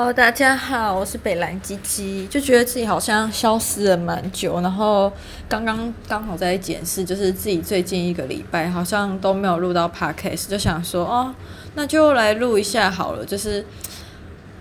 [0.00, 5.12] 哦大家好，我是北兰鸡鸡，就觉得自己好像消失了蛮久，然后
[5.48, 11.34] 刚刚刚好在检视，就是自己最近一个礼拜好像都没有录到 Podcast，就想说哦，
[11.74, 13.66] 那就来录一下好了，就是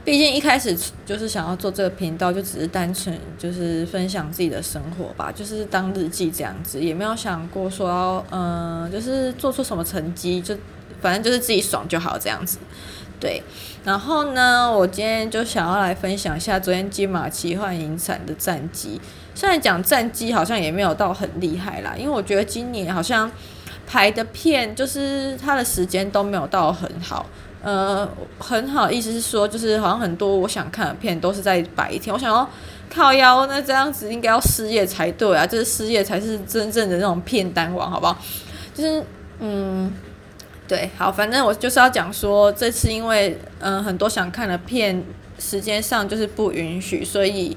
[0.04, 10.58] 毕竟一开始就是想要做这个频道，就只是单纯就是分享自己的生活吧，就是当日记这样子，也没有想过说嗯、就是做出什么成绩，就
[11.00, 12.58] 反正就是自己爽就好这样子。
[13.20, 13.42] 对，
[13.84, 19.02] 然后呢，我今天就想要来分享一下昨天金马奇幻影展的战绩。
[19.34, 23.32] 现在讲战绩好像也没有到很厉害啦，因为我觉得今年好像
[23.88, 27.26] 排的片就是它的时间都没有到很好。
[27.64, 32.14] 呃，很好，意思是说就是好像很多我想看的片都是在白天。
[32.14, 32.48] 我想要
[32.94, 38.16] 靠腰，那这样子应该要失业才对啊，就是失业才是真正的那种片单王，好不好？
[38.76, 39.04] 就是
[39.40, 39.92] 嗯。
[40.68, 45.02] 对，好，反正我就是要讲说，这次因为嗯很多想看的片，
[45.40, 47.56] 时间上就是不允许，所以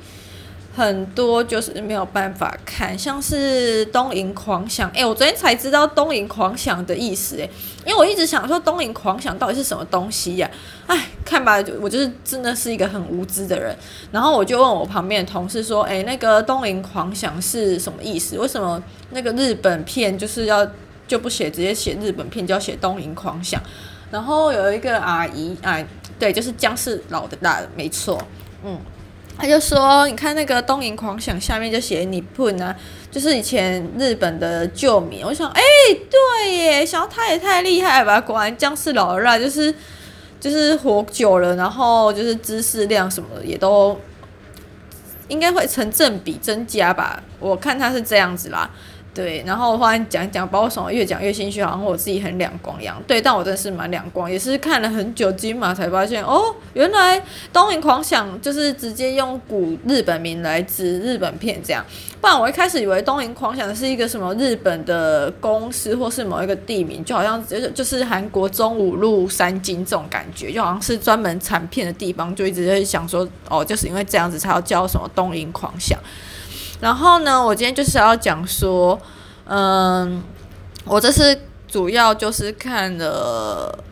[0.77, 4.88] 很多就是没有办法看，像是《东瀛狂想》。
[4.95, 7.51] 哎，我昨天才知道《东瀛狂想》的意思，哎，
[7.85, 10.48] 因为我一直想说《东瀛狂想》到底是什么东西呀？
[10.87, 13.76] 哎，看吧，我就是真的是一个很无知的人。
[14.13, 18.38] 然后我就问我旁边的同事说，哎，那个《东瀛狂想》是什么意思？
[18.38, 20.65] 为什么那个日本片就是要？
[21.11, 23.61] 就不写，直接写日本片，就要写《东瀛狂想》。
[24.13, 25.85] 然后有一个阿姨，哎，
[26.21, 28.16] 对，就是姜是老的大，没错，
[28.65, 28.79] 嗯，
[29.37, 32.77] 他就说，你看那个《东瀛狂想》下面就写日本啊，
[33.11, 35.27] 就是以前日本的旧名。
[35.27, 35.61] 我想，哎，
[36.09, 39.75] 对耶，想他也太厉害了吧，果然姜是老的辣，就是
[40.38, 44.01] 就是活久了，然后就是知识量什么的也都
[45.27, 48.71] 应该会成正比增加吧，我看他是这样子啦。
[49.13, 53.03] 对，然后后来讲讲，包括什么越讲越心虚，好像我自己很两光一样。
[53.09, 57.21] 对，但我真的是蛮两光，也是看了很久金马才发现，哦，原来
[57.53, 61.85] 《东瀛狂想》就是直接用古日本名来指日本片这样。
[62.21, 75.99] 不然我一开始以为《东瀛狂想》是一个什么日本的公司或是某一个地名，就好像就是就是韩国中五路三金这种感觉，就好像是专门产片的地方，就一直在想说，哦，就是因为这样子才要叫什么《东瀛狂想》。
[76.80, 78.98] 然后呢，我今天就是要讲说，
[79.44, 80.22] 嗯，
[80.84, 83.84] 我这次主要就是看了，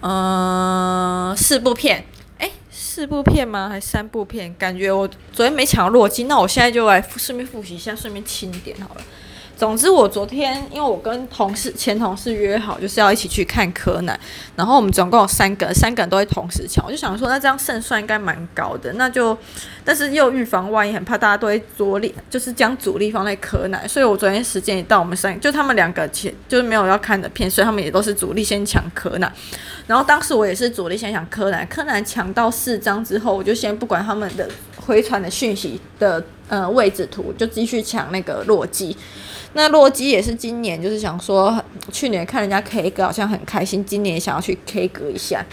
[0.00, 2.04] 嗯，四部片，
[2.38, 3.68] 哎，四部片吗？
[3.68, 4.54] 还三部片？
[4.58, 9.00] 感觉我昨天没抢到洛基，那我现在就来顺便复习一下，顺便清点好了。
[9.56, 14.18] 总之，我昨天因为我跟同事前同事约好，就是要一起去看柯南，
[14.54, 19.36] 然后我们总共有三个，三个人都会同时抢，我就想说，那这样胜算应该蛮高的，那就，
[19.82, 29.32] 但是又预防万一，很怕大家都会着力，就是将主力放在柯南，所以我昨天时间一到，我们三就他们两个前就是没有要看的片，所以他们也都是主力先抢柯南，
[29.86, 34.46] 然后当时我也是主力先抢柯南，柯南抢到四张之后，我就先不管他们的
[34.86, 38.96] 回传的讯息的呃位置图，就继续抢那个洛基。
[39.54, 45.44] 那洛基也是今年，就是想说，去年看人家 K 歌好像很开心，今年想要去 K 歌一下。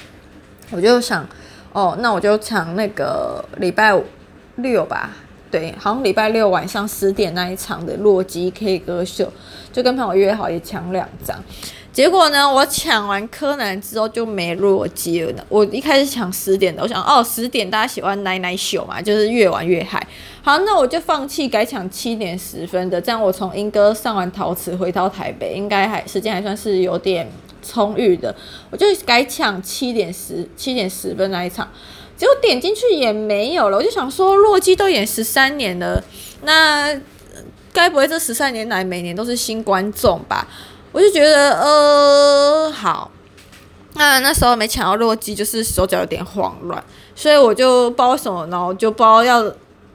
[0.72, 1.28] 我就想，
[1.72, 3.98] 哦，那我就抢那个礼拜
[4.58, 5.12] 六吧，
[5.50, 9.32] 对，好像礼拜六晚上十点那一场的洛基 K 歌秀，
[9.72, 11.42] 就跟朋友约好也抢两张。
[11.94, 15.46] 结果呢，我抢完柯南之后就没洛基了。
[15.48, 20.06] 我一开始抢十点的，我想哦，十点大家喜欢奶奶秀嘛，就是越玩越嗨。
[20.42, 23.00] 好，那我就放弃，改抢七点十分的。
[23.00, 27.32] 这样我从英歌上完陶瓷回到台北，应该还时间还算是有点
[27.62, 28.36] 充裕的。
[28.72, 31.72] 我就改抢七点十七点十分那一场，
[32.18, 33.78] 结果点进去也没有了。
[33.78, 36.04] 我就想说，洛基都演十三年了，
[36.42, 37.00] 那
[37.72, 40.48] 该不会这十三年来每年都是新观众吧？
[40.94, 43.12] 我就觉得，呃，好，
[43.96, 46.82] 那那时候没抢到洛基，就是手脚有点慌乱，
[47.16, 49.44] 所以我就不知道什么，然后就不知道要，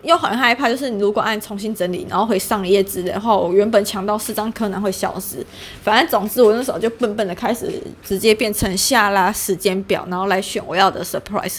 [0.02, 5.46] 又很害怕，就是你如果按重新整理，然后回上一页之类的话，我原本抢到四张柯南会消失。
[5.84, 11.58] 反正总之，我那时候就笨笨的开始直接变成下拉时间表，然后来选我要的 surprise。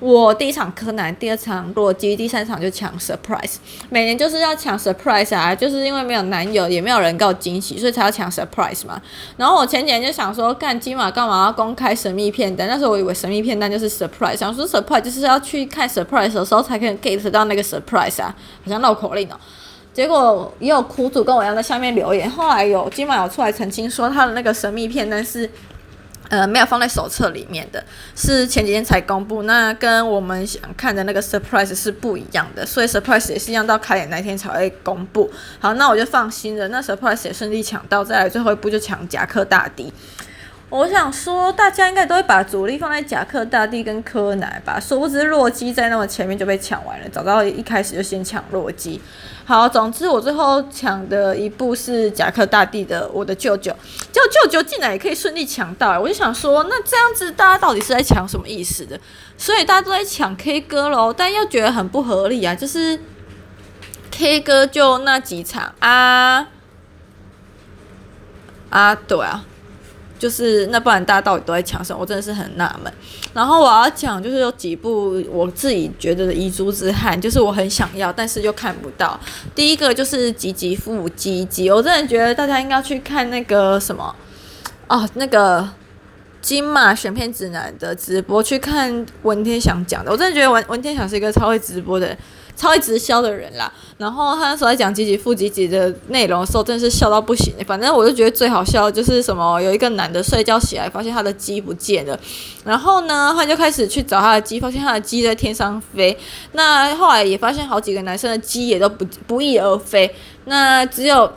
[0.00, 3.56] 我第一场柯南，第二场洛基，第三场就抢 surprise。
[3.90, 8.98] 每年就是要抢 surprise 啊，就是因为没有男友，也没有人告惊喜，所以才要抢 surprise 嘛。
[9.36, 12.66] 然后我前几年就想说，干金马干嘛要公开神秘片单？
[12.66, 18.34] 那时候我以为神秘片单就是 surprise，想说 surprise 就是要去看 surprise 的时候才可以 get 到那个 surprise 啊，
[18.64, 19.38] 好像绕口令哦。
[19.92, 25.50] 结果也有苦主跟我一样在下面留言，后来有金马有出来澄清说，他的那个神秘片单是。
[26.30, 27.84] 呃，没有放在手册里面的，
[28.14, 29.42] 是前几天才公布。
[29.42, 35.30] 那跟我们想看的那个 surprise 是不一样的，所以 surprise 也是一样，到开演那天才会公布。
[35.58, 36.68] 好，那我就放心了。
[36.68, 39.92] 那 surprise 也顺利抢到，再来最后一步就抢夹克大帝。
[40.70, 44.78] 我想说，大家应该都会把主力放在贾克大帝跟柯南吧？
[44.78, 49.00] 殊不知洛基在那么前面就被抢完了，早知道一开始就先抢洛基。
[49.44, 53.72] 好，总之我最后抢的一部是贾克大帝的《我的舅舅》，
[54.12, 58.96] 结果舅舅竟然也可以顺利抢到，我就想说，那这样子大家到底是在抢什么意思的？
[59.36, 63.00] 所以大家都在抢 K 歌喽，但又觉得很不合理啊，就是
[64.12, 66.46] K 歌就那几场啊
[68.70, 69.44] 啊，对啊。
[70.20, 71.98] 就是那不然大家到底都在抢什么？
[71.98, 72.92] 我真的是很纳闷。
[73.32, 79.18] 然后我要讲就是有几部我自己觉得的遗珠之憾，就是我很想要但是又看不到。
[79.54, 84.14] 第一个就是吉吉富吉吉，我真的觉得大家应该去看那个什么
[84.86, 85.66] 哦，那个
[86.42, 90.10] 金马选片指南的直播，去看文天祥讲的。
[90.12, 92.18] 我真的觉得文文天祥是一个超会直播的人。
[92.56, 97.54] 超会直销的人啦，然后他那时候在讲吉吉富吉吉的内容的时候，真的是笑到不行。
[97.66, 102.18] 反正我就觉得最好笑就是什么，有一个男的睡觉起来，发现他的鸡不见了，
[102.64, 106.16] 然后呢，他就开始去找他的鸡，发现他的鸡在天上飞。
[106.52, 110.14] 那后来也发现好几个男生的鸡也都不不翼而飞。
[110.44, 111.32] 那只有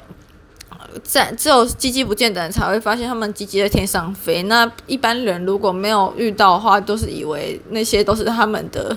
[1.04, 4.44] 在只有鸡鸡不见的人才会发现他们鸡鸡在天上飞。
[4.44, 8.95] 那一般人如果没有遇到的话，都是以为那些都是他们的。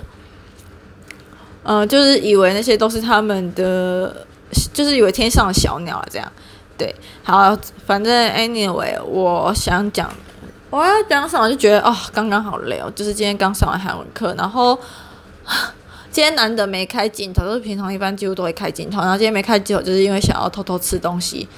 [1.68, 4.24] 嗯、就是以为那些都是他们的，
[4.72, 6.32] 就是以为天上的小鸟啊这样，
[6.78, 10.08] 对，好，反正 anyway，我想讲，
[10.70, 14.78] 我要讲什么就觉得哦，刚刚好累哦，就是今天刚上完韩文课，然后
[16.12, 21.48] 今天难得没开镜头，就是平常一般几乎都会开镜头，然后今天没开镜头，就是因为想要偷偷吃东西，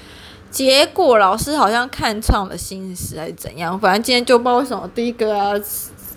[0.51, 5.53] 结果老师好像看穿了心思还是怎样，反正今天就不知道为什么第一个啊。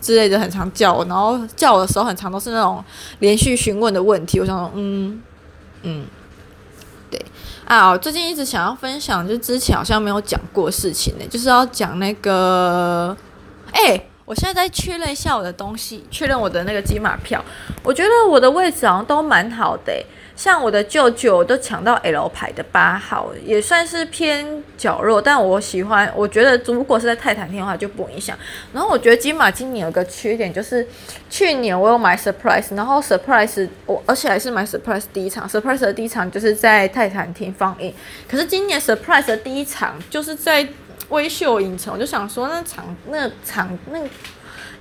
[0.01, 2.83] 之类的很常叫我，然后叫我的时候很常都是那种
[3.19, 4.39] 连续询问的问题。
[4.39, 5.21] 我想说，嗯
[5.83, 6.05] 嗯，
[7.09, 7.23] 对
[7.65, 13.15] 啊，我最近一直想要分享，就之前好像没有讲过事情呢，就是要讲那个，
[13.71, 17.43] 哎、我现在在确认一下我的东西，确认我的那个金马票，
[17.83, 19.93] 我觉得我的位置好像都蛮好的。
[20.41, 26.11] 像我的舅舅都抢到 L 排的八号，也算是偏角落，但我喜欢。
[26.15, 28.35] 我觉得如果是在泰坦厅的话就不影响。
[28.73, 30.87] 然后我觉得金马今年有个缺点，就是
[31.29, 37.93] 去年我有买 Surprise，然后 Surprise 我而且还是买 Surprise 第一场，Surprise 的第一场就是在泰坦厅放映。
[38.27, 40.67] 可是今年 Surprise 的第一场就是在
[41.09, 43.99] 微秀影城，我就想说那场那场那。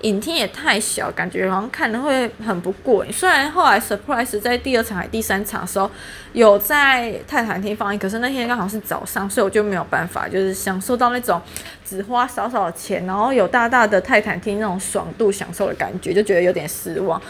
[0.02, 3.12] 影厅也太小，感觉好像看的会很不过瘾。
[3.12, 5.90] 虽然后来 Surprise 在第二场还第三场的时候
[6.32, 11.40] 有在泰坦厅放映，可是那天刚好是早上，所以我就没有办法，就是享受到那种
[11.84, 17.20] 只花少少钱，然后有大大的泰坦厅那种爽度享受的感觉，就觉得有点失望。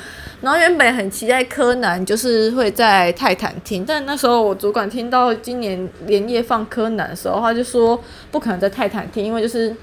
[0.40, 8.00] 然后原本很期待柯南就是会在泰坦厅，但那时候我主管听到今年连夜放柯南的时候，他就说
[8.30, 9.74] 不可能在泰坦厅，因为就是。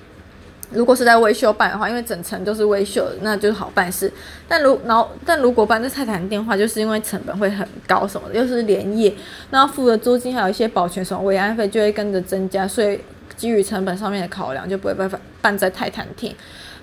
[0.72, 4.12] 如果是在维修办的话，因为整层都是维修，那就是好办事。
[4.48, 9.14] 但如然后，但如果办在泰坦厅的话，就是因为成本会很高什么的，又是连夜，
[9.52, 13.00] 那付的租金还有一些保全什么维安费就会跟着增加，所以
[13.36, 16.36] 基于成本上面的考量，就不会办法办在泰坦厅。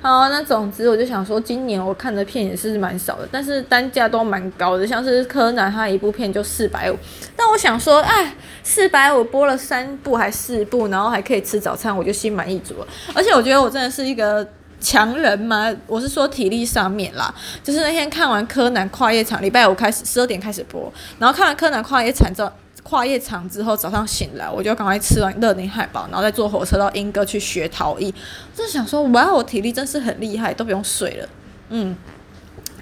[0.05, 6.99] 好，那总之我就想说，今年我看的片也是蛮少的，但是单价都蛮高的，像是柯南，他一部片就四百五。
[7.35, 12.87] 但我想说，哎，四百五播了三部还四部，然后还可以吃早餐，我就心满意足了。
[13.15, 14.47] 而且我觉得我真的是一个
[14.79, 22.53] 强人嘛，我是说体力上面啦，就是那天看完柯南跨夜场，礼拜五开始十二点开始播，然后看完柯南跨夜场之后。
[22.95, 28.15] 跨夜场之后，早上醒来我就赶快吃完乐宁汉堡，然后再坐火车到莺歌去学陶艺。
[28.55, 31.29] 就想说，哇，我体力真是很厉害，都不用睡了。
[31.71, 31.97] 嗯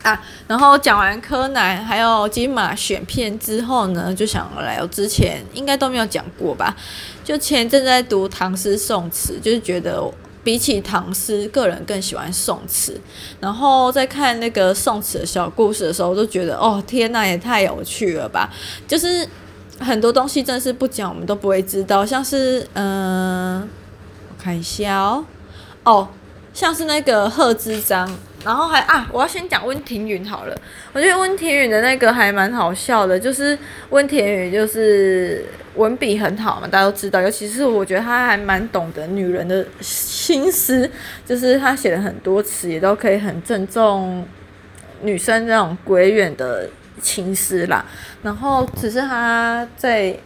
[0.02, 6.76] 啊，然后讲完柯南还有金马选片之后呢，就想来，我之前应该都没有讲过吧？
[7.24, 9.98] 就前阵在读唐诗宋词，就是觉得
[10.44, 13.00] 比起唐诗，个人更喜欢宋词。
[13.40, 18.50] 然后在看那个宋词的小故事的时候，我都觉得哦，天呐，也太有趣了吧！
[18.86, 19.26] 就是。
[19.80, 23.60] 很多东西真的是不讲我们都不会知道，像是嗯、
[24.28, 25.24] 我看一下哦，
[25.84, 26.08] 哦，
[26.52, 28.08] 像是那个贺知章，
[28.44, 30.56] 然后还啊，我要先讲温庭筠好了。
[30.92, 33.58] 我觉得温庭筠的那个还蛮好笑的，就是
[33.90, 37.20] 温庭筠就是文笔很好嘛，大家都知道。
[37.20, 40.88] 尤其是我觉得他还蛮懂得女人的心思，
[41.26, 44.24] 就是他写了很多词，也都可以很郑重
[45.00, 46.68] 女生这种闺怨的。
[47.00, 47.84] 情诗啦，
[48.22, 50.16] 然后只是他在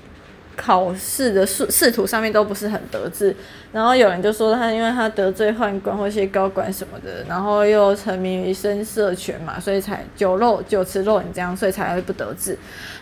[0.56, 3.36] 考试的仕仕途上面都不是很得志，
[3.72, 12.58] 然后有人就说他因为他得罪宦官或一些高官什么的，然后又沉迷于声色犬马，所以才酒肉酒池肉林这样，所以才会不得志。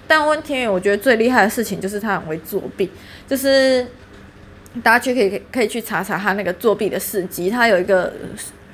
[0.06, 2.90] 但温庭筠我觉得最厉害的事情就是他很会作弊，
[3.28, 3.87] 就是
[4.83, 8.12] 大家去可以可以去查查他那个作弊的事迹，他有一个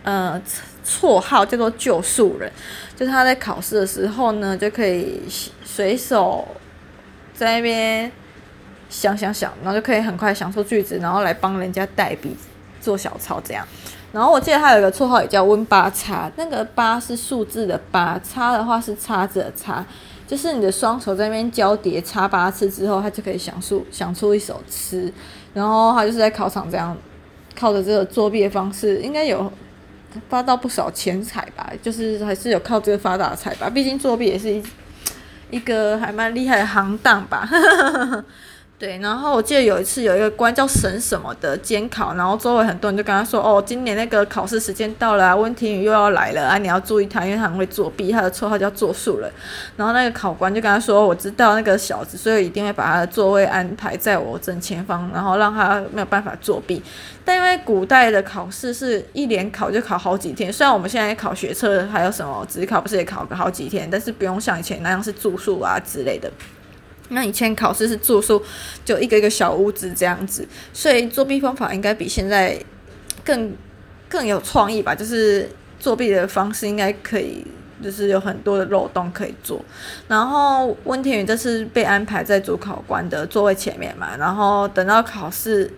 [0.02, 0.40] 呃
[0.84, 2.50] 绰号叫做“救赎人”，
[2.96, 5.20] 就是他在考试的时候呢，就可以
[5.64, 6.46] 随手
[7.34, 8.10] 在那边
[8.88, 12.36] 想想想，然后就可以很快想出句子，然后来帮人家代笔
[12.80, 13.66] 做小抄这样。
[14.12, 19.86] 然后我记得他有一个绰号也叫温八叉，那个八是数字的八，叉的话是叉子的叉。
[20.26, 25.12] 就是你的双手在那边交叠叉八次之后，他就可以想出想出一首诗。
[25.54, 26.96] 然后他就是在考场这样
[27.56, 29.52] 靠着这个作弊的方式，应该有
[30.28, 31.72] 发到不少钱财吧。
[31.82, 33.68] 就是还是有靠这个发大财吧。
[33.68, 34.62] 毕竟作弊也是一
[35.50, 37.48] 一个还蛮厉害的行当吧。
[38.80, 49.30] 对，然后我记得有一次有一个官叫沈什么的监考，然后周围很多人就跟他说：“哦，今年那个考试时间到了啊，温庭筠又要来了啊，你要注意他，因为他很会作弊，他的绰号叫做树人。”
[49.76, 56.82] 然后那个考官就跟他说：“我知道那个小子，所以一定会把他的座位安排在我正前方，然后让他没有办法作弊。
[57.22, 66.32] 但因为古代的考试是一连考就考好几天，虽然我们现在考学测还有什么职考不是也考个好几天，但是不用像以前那样是住宿啊之类的。”
[67.10, 68.42] 那以前考试是住宿，
[68.84, 72.58] 就一个一个小屋子这样子，所以作弊方法应该比现在
[73.24, 73.52] 更
[74.08, 74.94] 更有创意吧？
[74.94, 75.48] 就是
[75.78, 77.46] 作弊的方式应该可以，
[77.82, 79.64] 就是有很多的漏洞可以做。
[80.08, 85.70] 然后温庭筠这次被安排在主考官的座位前面嘛，然后等到考试。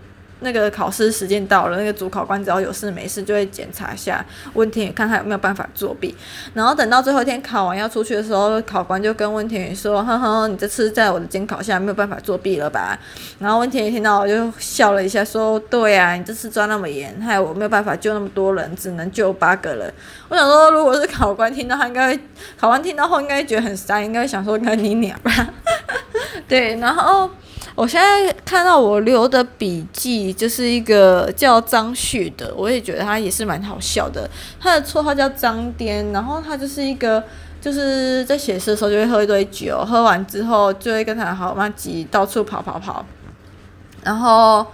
[0.43, 6.15] 那个考试时间到了，那个主考官只要有事没事就会检查一下温庭筠，看他有没有办法作弊。
[6.55, 12.99] 然后等到最后一天考完要出去的时候，考官就跟温庭筠说：“呵呵，你这次在我的监考下没有办法作弊了吧？”
[13.39, 19.93] 然后温庭筠听到我就笑了一下，说：“对啊，你这次抓那么严，害我没有办法救那么多人，只能救八个人。”
[20.29, 22.17] 我想说，如果是考官听到，他应该
[22.59, 25.33] 考官听到后应该觉得很傻，应该想说：“跟你俩吧。”
[26.49, 27.31] 对，然后。
[27.75, 34.29] 我现在看到我留的笔记，就是一个叫张旭的，我也觉得他也是蛮好笑的。
[34.61, 37.23] 他的绰号叫张癫，然后他就是一个
[37.61, 43.05] 就是在写诗的时候就会喝一堆酒，喝完之后就会跟他好妈吉到处跑跑跑，
[44.03, 44.67] 然后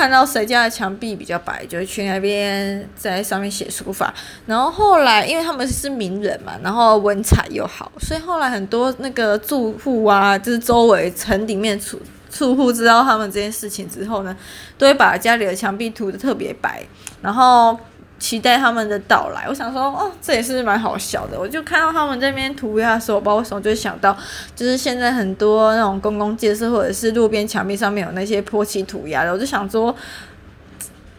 [0.00, 4.14] 看到谁家的墙壁比较白，就会去那边在上面写书法。
[4.46, 14.34] 然后后来因为他们是名人嘛，然后文采又好，所以后来很多那个住户啊，就是周围城里面住住户知道他们这件事情之后呢，
[14.78, 16.82] 都会把家里的墙壁涂的特别白，
[17.20, 17.78] 然后
[18.20, 19.46] 期待他们的到来。
[19.48, 21.40] 我想说，哦，这也是蛮好笑的。
[21.40, 24.16] 我就看到他们这边涂鸦的时候，我不知道为什么就想到，
[24.54, 29.88] 就是现在很多那种公共建设或者是路边墙壁上面有那些泼漆涂鸦的，我就想说，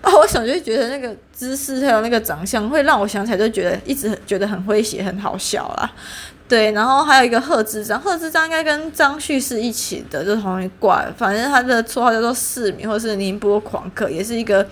[0.03, 5.91] 哦，我想就觉得那个姿势还有那个长相，会让我想起来就觉得一直觉得很诙谐、很好笑啦。
[6.47, 11.01] 对，然后还有一个贺知章，贺知章应该跟张旭是一起的，就同一挂。
[11.17, 14.67] 反正他的绰号叫做四迷，或是宁波狂客，也是一个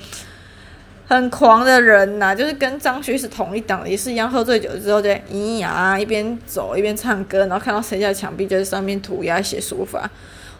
[1.10, 4.30] 很狂的人呐、就是跟张旭是同一档，也是一样。
[4.30, 10.08] 喝醉酒之后就咿呀一边走一边唱歌，然后看到谁家的墙壁就在上面涂鸦写书法。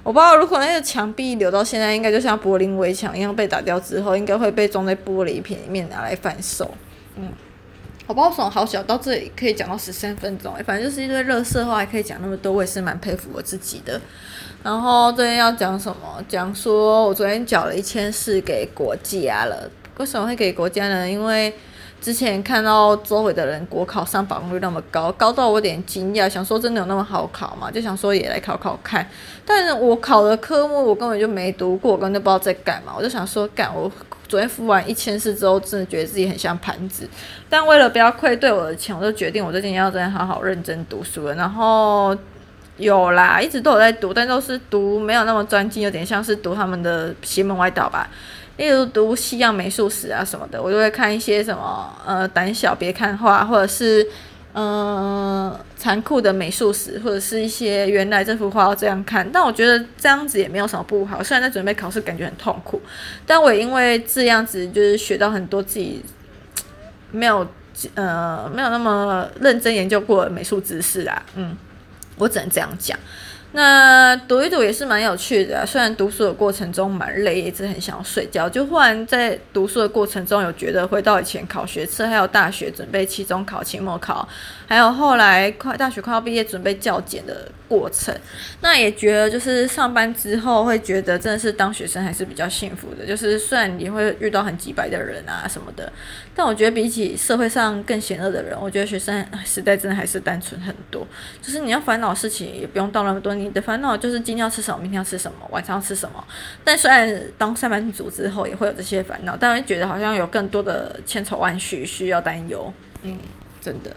[0.02, 6.74] 我不知道如果那个墙壁留到现在，应该就像柏林围墙一样被打掉之后，应该会被装在玻璃瓶里面拿来贩售。
[7.16, 7.32] 嗯。
[8.08, 14.02] 我不知道为什么好小，到这里可以讲到十三分钟，反正就是一堆垃圾话，还可以讲那么多，我也是蛮佩服我自己的。
[14.64, 16.26] 然后这天要讲什么？
[16.28, 19.70] 讲说我昨天缴了一千四给国家了。
[20.00, 21.10] 为什么会给国家呢？
[21.10, 21.54] 因为
[22.00, 27.70] 之前看到周围的人国考上榜率那么高，高到我有点惊讶，想说真的有那么好考吗？
[27.70, 29.06] 就想说也来考考看。
[29.46, 32.94] 但是我考的科目我根本就没读过，我根本就不知道在干嘛。
[32.96, 33.92] 我就想说干我。
[34.30, 37.10] 昨天付完一千四之后，真的觉得自己很像盘子。
[37.50, 41.34] 但为了不要亏对我的钱，我就决定我最近要真的好好认真读书了。
[41.34, 42.16] 然后
[42.78, 48.08] 有啦，一直都有在读，但都是读没有那么专精，有点像是读他们的邪门歪道吧。
[48.60, 54.08] 例如读西洋美术史啊什么的，我就会看一些什么呃胆小别看画，或者是。
[54.52, 61.24] 嗯，残酷的美术史，或者是一些原来这幅画要这样看，但我觉得这样子也没有什么不好。
[61.24, 62.82] 虽然在准备考试感觉很痛苦，
[63.28, 66.04] 但我也因为这样子就是学到很多自己
[67.12, 67.48] 没有
[67.94, 71.22] 呃没有那么认真研究过的美术知识啊。
[71.36, 71.56] 嗯，
[72.18, 72.98] 我只能这样讲。
[73.52, 78.48] 那读一读也是蛮有趣的，虽然读书的过程中蛮累，一直很想睡觉。
[78.48, 84.28] 就忽然在读书的过程中，有觉得回到以前考学测，还有大学准备期中考、期末考，
[84.68, 88.16] 还有后来快大学快要毕业准备教检的过程。
[88.62, 93.04] 那也觉得就是上班之后会觉得真的是当学生还是比较幸福的。
[93.04, 95.92] 就是虽然你会遇到很几百的人啊什么的，
[96.36, 101.08] 但我觉得比起社会上更险恶的人，我觉得学生时代真的还是单纯很多。
[101.42, 103.39] 就是你要烦恼事情也不用到那么多。
[103.40, 106.22] 你的烦恼就是今天要吃什么，明天要吃什么，晚上要吃什么。
[106.64, 112.72] 但虽然当上班族之后也会有这些烦恼，但会觉得好像有更多的千头万绪需要担忧。
[113.04, 113.18] 嗯，
[113.62, 113.96] 真的。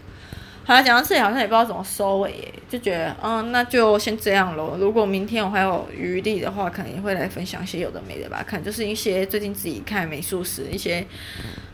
[0.65, 4.77] 好了，讲到这里好像也不知道怎么收尾耶，就觉得嗯，那就先这样喽。
[4.79, 8.41] 如果明天我还有余力的话，可能也会来分享一些有的没的吧。
[8.47, 11.05] 可能就是一些最近自己看美术史一些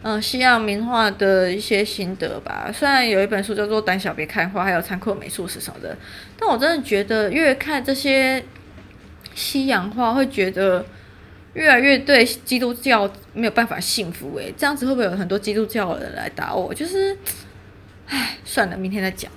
[0.01, 2.71] 嗯西洋名画的一些心得吧。
[2.73, 5.97] 虽然有一本书叫做《胆小别看花》，还有残酷美术史什么的，
[6.39, 8.43] 但我真的觉得越看这些
[9.35, 10.85] 西洋画，会觉得
[11.53, 14.35] 越来越对基督教没有办法信服。
[14.37, 16.73] 诶，这样子会不会有很多基督教的人来打我？
[16.73, 17.17] 就是。
[18.11, 19.31] 唉，算了，明天再讲。